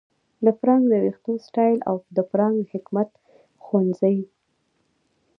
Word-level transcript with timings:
د 0.45 0.47
فرانک 0.59 0.83
د 0.89 0.93
ویښتو 1.03 1.33
سټایل 1.47 1.79
او 1.89 1.95
د 2.17 2.19
فرانک 2.29 2.55
د 2.61 2.67
حکمت 2.73 3.09
ښوونځي 3.63 4.17